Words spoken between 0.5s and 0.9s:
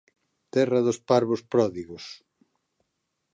Terra